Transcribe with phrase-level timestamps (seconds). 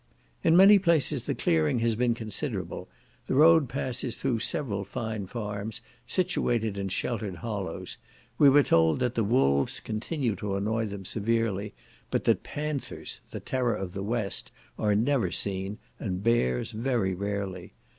[0.43, 2.89] In many places the clearing has been considerable;
[3.27, 7.99] the road passes through several fine farms, situated in the sheltered hollows;
[8.39, 11.75] we were told that the wolves continue to annoy them severely,
[12.09, 17.73] but that panthers, the terror of the West, are never seen, and bears very rarely.